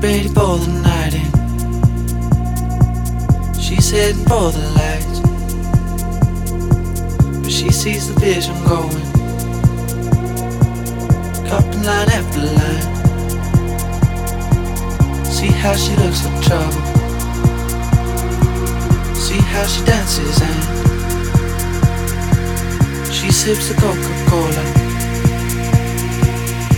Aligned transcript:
ready 0.00 0.28
for 0.28 0.58
the 0.58 0.68
night 0.82 1.14
in. 1.14 1.28
She's 3.60 3.90
heading 3.90 4.24
for 4.26 4.52
the 4.52 4.60
lights, 4.78 5.20
but 7.42 7.50
she 7.50 7.70
sees 7.70 8.06
the 8.08 8.14
vision 8.20 8.54
going. 8.64 9.02
Cupping 11.48 11.82
line 11.82 12.10
after 12.10 12.40
line. 12.40 12.84
See 15.24 15.52
how 15.62 15.74
she 15.74 15.96
looks 15.96 16.20
for 16.20 16.32
trouble. 16.42 16.82
See 19.14 19.40
how 19.52 19.66
she 19.66 19.84
dances 19.84 20.40
and 20.40 20.62
she 23.12 23.30
sips 23.32 23.68
the 23.68 23.74
Coca 23.74 24.14
Cola. 24.30 24.64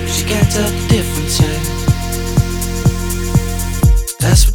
She 0.09 0.24
can't 0.24 0.50
tell 0.50 0.70
the 0.70 0.88
difference. 0.88 1.40
Yeah 1.40 1.79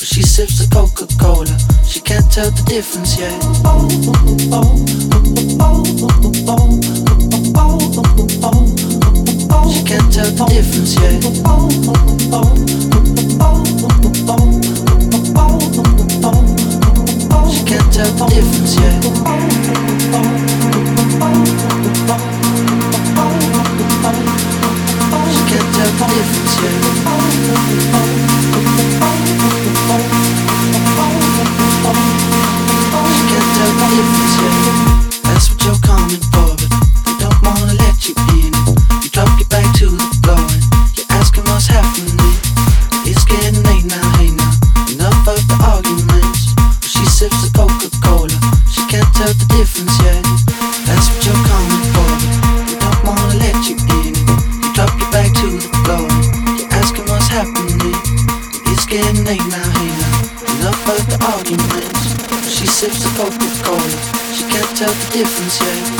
But 0.00 0.08
she 0.08 0.22
sips 0.22 0.56
the 0.56 0.66
Coca-Cola, 0.74 1.58
she 1.86 2.00
can't 2.00 2.24
tell 2.32 2.50
the 2.50 2.62
difference 2.64 3.18
yet. 3.20 3.36
She 9.68 9.84
can't 9.84 10.10
tell 10.10 10.30
the 10.32 10.46
difference 10.48 10.94
yet. 10.96 11.20
She 17.52 17.60
can't 17.68 17.92
tell 17.92 18.08
the 18.16 18.24
difference 18.32 18.76
yet. 18.80 19.04
She 25.28 25.44
can't 25.44 25.68
tell 25.76 25.92
the 25.92 26.06
difference 26.08 26.56
yet. 29.04 29.19
Can't 33.92 34.84
tell 34.84 34.89
She 64.90 64.96
the 64.96 65.18
difference 65.18 65.60
yet. 65.60 65.99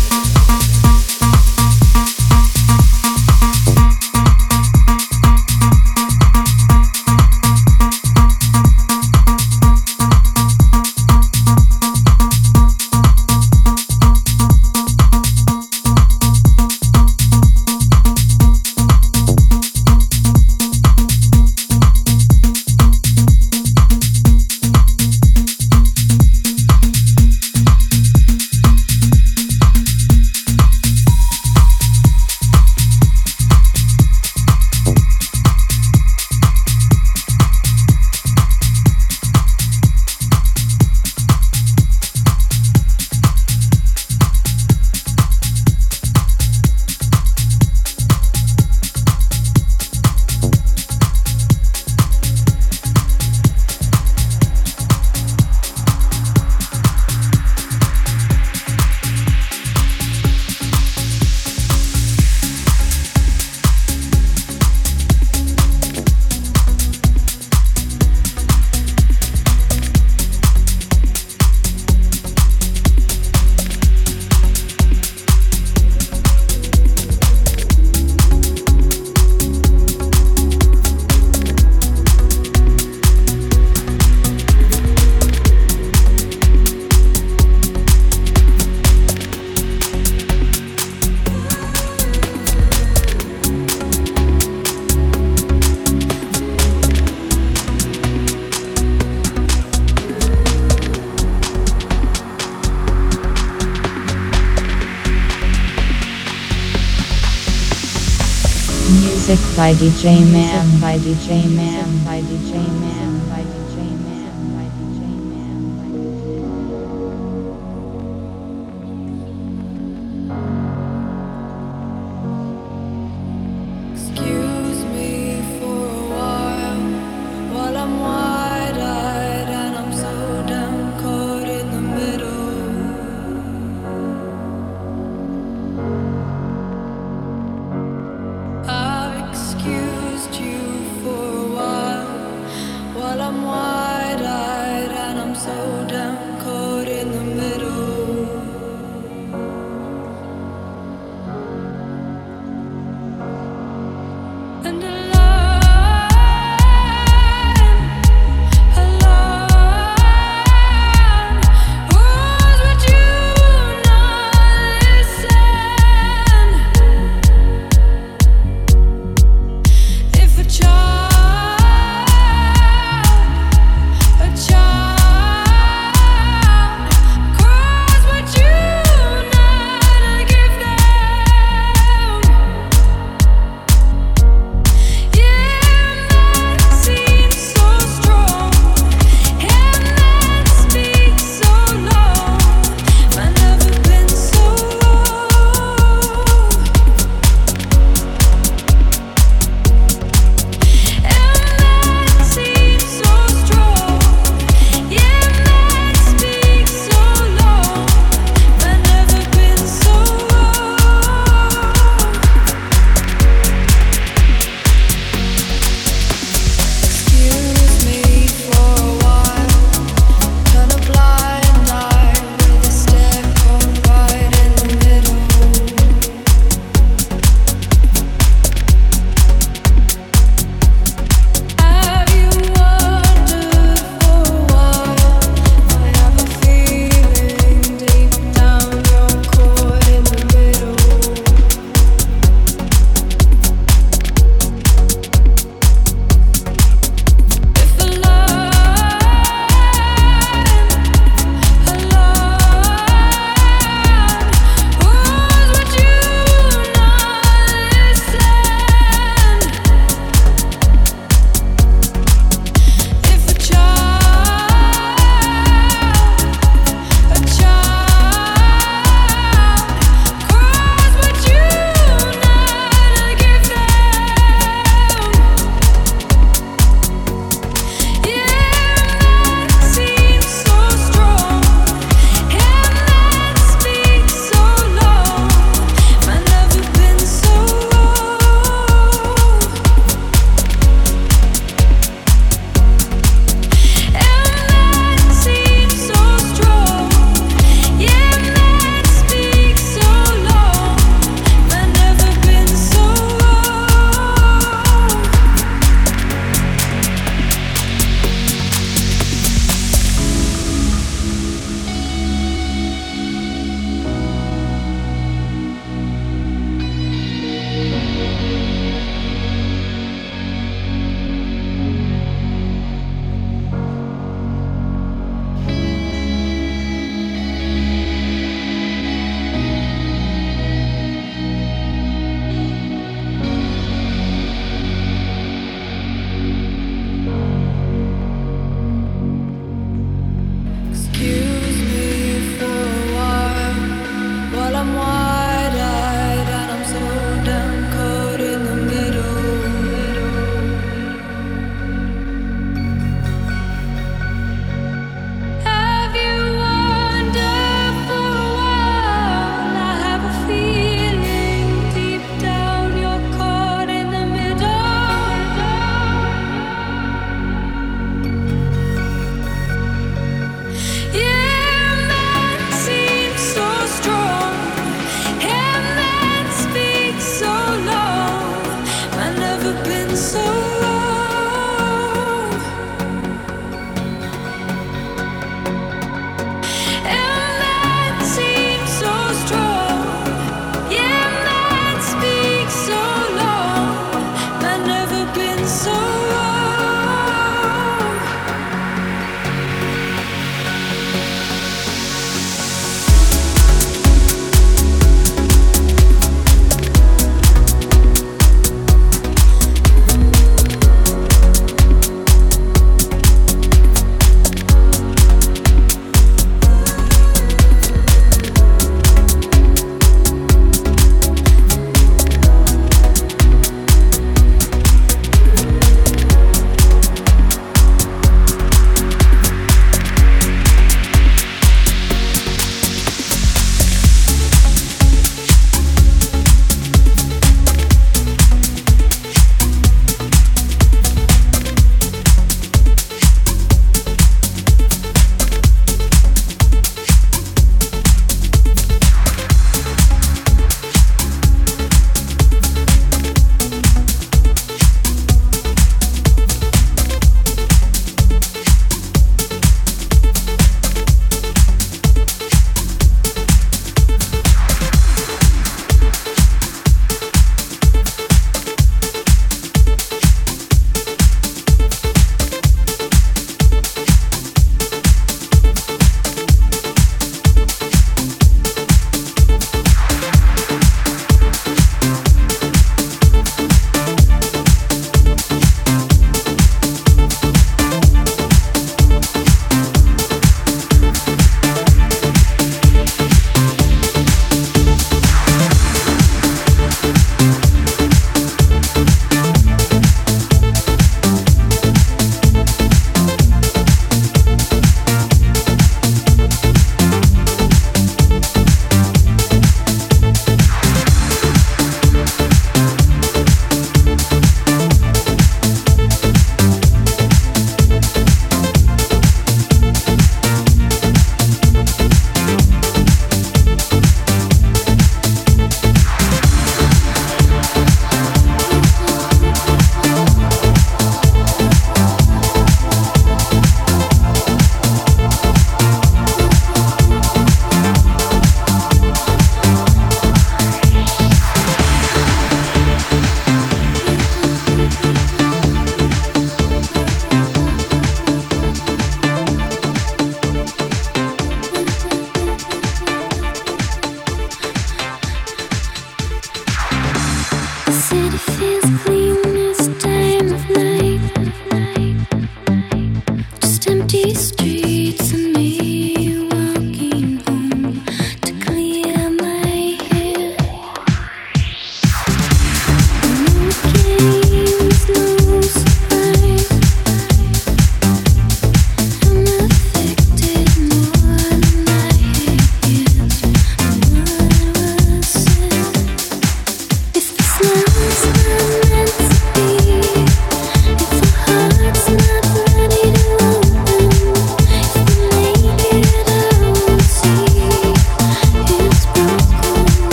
By 109.71 109.77
DJ 109.77 110.03
M.A.M 110.27 110.81
by 110.81 110.97
DJ 110.97 111.45
M.A.M 111.45 111.80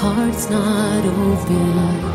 heart's 0.00 0.48
not 0.48 1.04
open. 1.04 2.09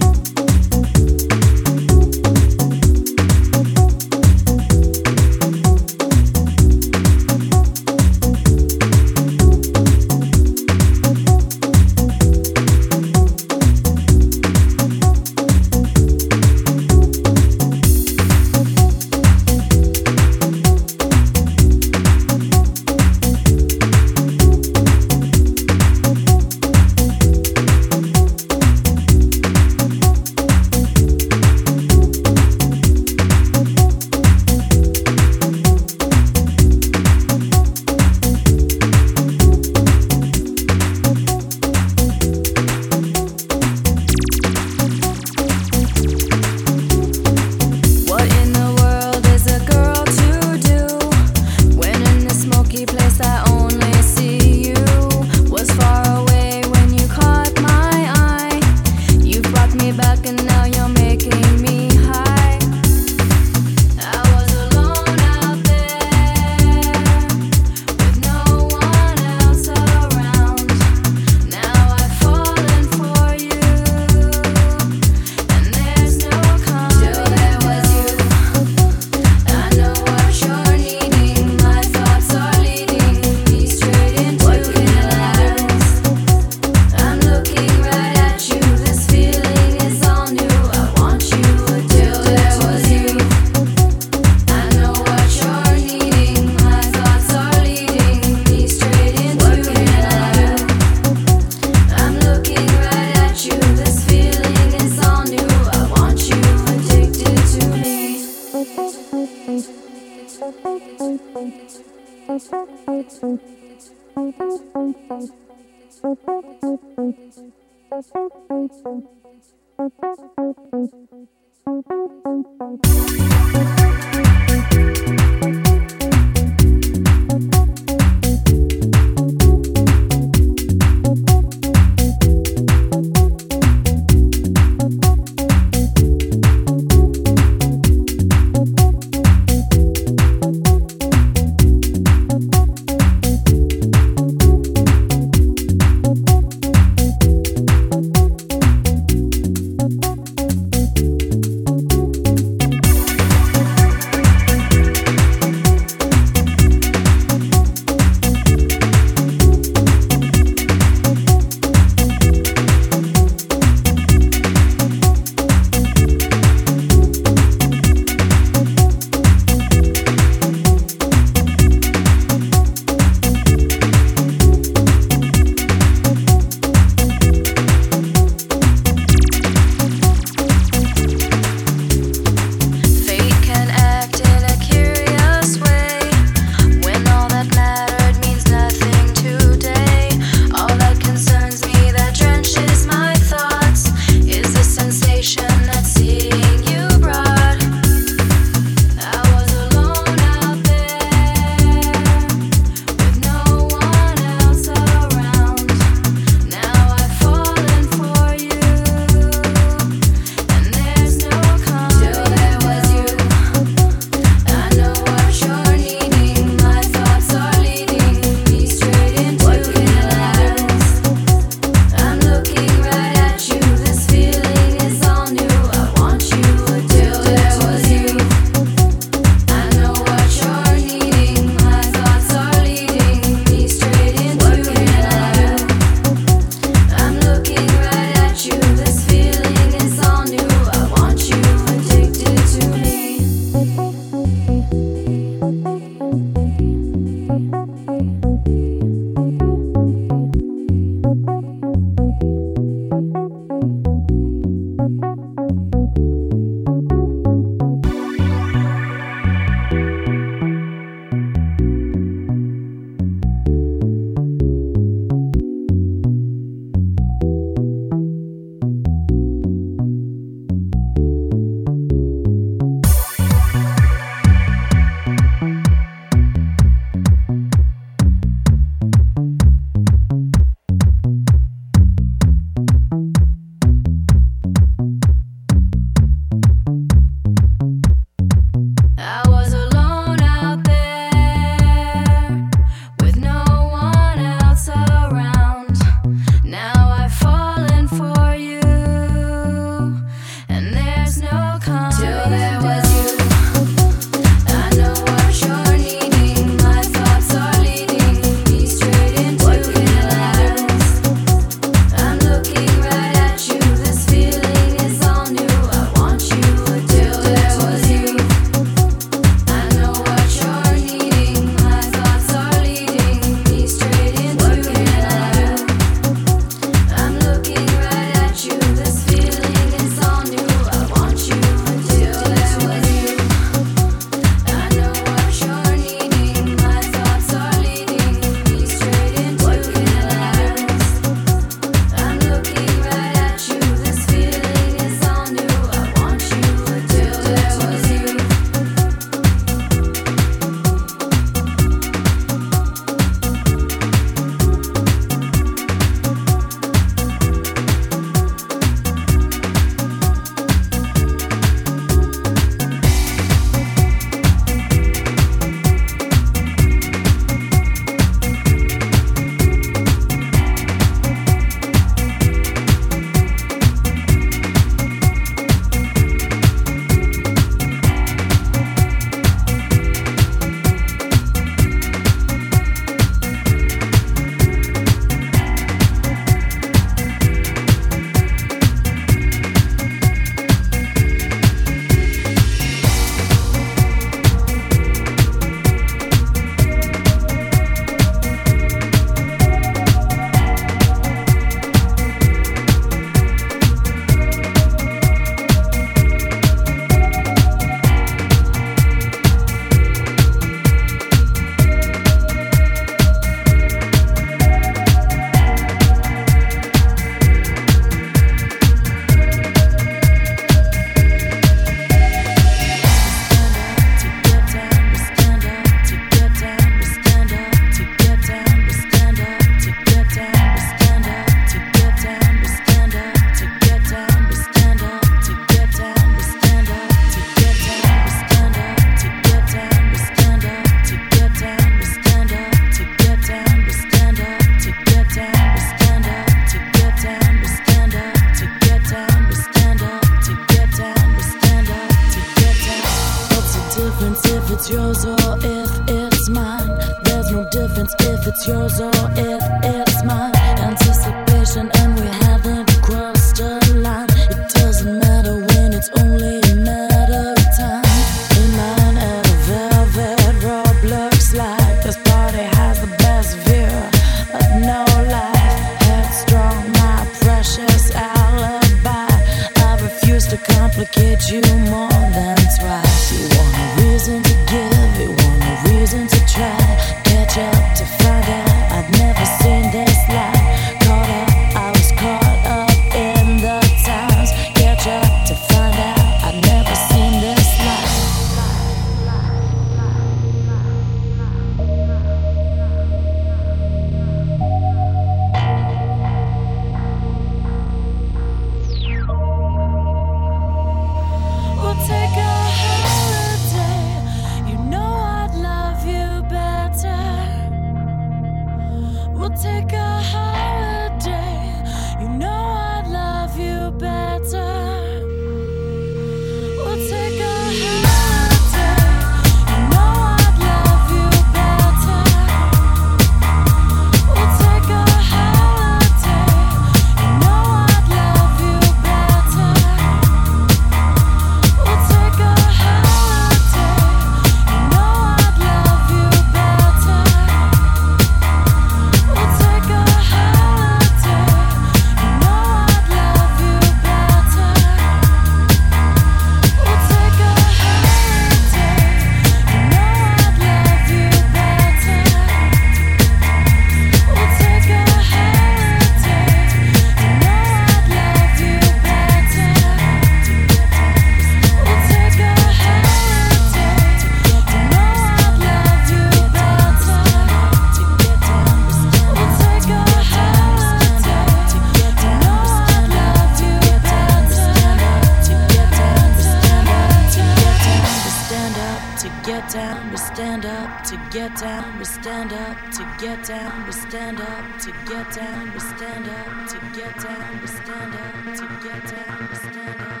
to 590.91 590.97
get 591.09 591.33
down, 591.37 591.79
we 591.79 591.85
stand 591.85 592.33
up, 592.33 592.57
to 592.69 592.83
get 592.99 593.23
down, 593.23 593.65
we 593.65 593.71
stand 593.71 594.19
up, 594.19 594.59
to 594.59 594.73
get 594.85 595.09
down, 595.15 595.53
we 595.53 595.59
stand 595.61 596.05
up, 596.09 596.49
to 596.49 596.59
get 596.77 596.93
down, 596.99 597.39
we 597.39 597.47
stand 597.47 597.95
up, 597.95 598.35
to 598.35 598.67
get 598.67 598.85
down, 598.93 599.29
we 599.29 599.35
stand 599.37 599.81
up. 599.81 600.00